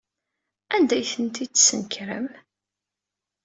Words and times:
Anda 0.75 0.93
ay 0.97 1.05
tent-id-tesnekrem? 1.11 2.27